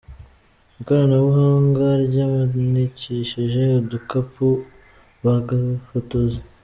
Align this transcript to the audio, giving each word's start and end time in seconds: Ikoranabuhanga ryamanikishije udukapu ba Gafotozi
Ikoranabuhanga 0.79 1.85
ryamanikishije 2.07 3.63
udukapu 3.79 4.47
ba 5.23 5.35
Gafotozi 5.47 6.39